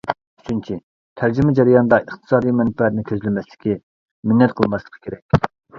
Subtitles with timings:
[0.37, 0.77] ئۈچىنچى:
[1.21, 5.45] تەرجىمە جەريانىدا ئىقتىسادىي مەنپەئەتنى كۆزلىمەسلىكى، مىننەت قىلماسلىقى كېرەك.